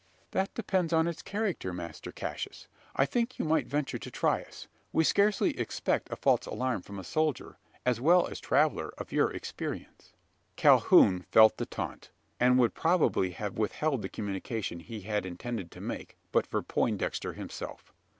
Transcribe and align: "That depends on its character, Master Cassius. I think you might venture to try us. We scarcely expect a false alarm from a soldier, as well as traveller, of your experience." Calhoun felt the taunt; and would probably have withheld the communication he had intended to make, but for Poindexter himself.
"That 0.31 0.51
depends 0.55 0.93
on 0.93 1.05
its 1.05 1.21
character, 1.21 1.71
Master 1.71 2.11
Cassius. 2.11 2.67
I 2.95 3.05
think 3.05 3.37
you 3.37 3.45
might 3.45 3.67
venture 3.67 3.99
to 3.99 4.09
try 4.09 4.41
us. 4.41 4.67
We 4.91 5.03
scarcely 5.03 5.51
expect 5.59 6.09
a 6.11 6.15
false 6.15 6.47
alarm 6.47 6.81
from 6.81 6.97
a 6.97 7.03
soldier, 7.03 7.59
as 7.85 8.01
well 8.01 8.25
as 8.25 8.39
traveller, 8.39 8.91
of 8.97 9.11
your 9.11 9.29
experience." 9.31 10.13
Calhoun 10.55 11.21
felt 11.29 11.57
the 11.57 11.67
taunt; 11.67 12.09
and 12.39 12.57
would 12.57 12.73
probably 12.73 13.29
have 13.33 13.59
withheld 13.59 14.01
the 14.01 14.09
communication 14.09 14.79
he 14.79 15.01
had 15.01 15.23
intended 15.23 15.69
to 15.69 15.81
make, 15.81 16.17
but 16.31 16.47
for 16.47 16.63
Poindexter 16.63 17.33
himself. 17.33 17.93